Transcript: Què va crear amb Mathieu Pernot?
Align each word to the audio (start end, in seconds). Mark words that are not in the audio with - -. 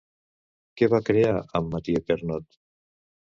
Què 0.79 0.87
va 0.93 0.99
crear 1.09 1.35
amb 1.59 1.71
Mathieu 1.75 2.05
Pernot? 2.09 2.59